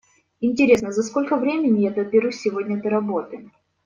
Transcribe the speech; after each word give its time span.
Интересно, 0.39 0.91
за 0.91 1.03
сколько 1.03 1.37
времени 1.37 1.83
я 1.83 1.91
доберусь 1.91 2.39
сегодня 2.41 2.81
до 2.81 2.89
работы? 2.89 3.51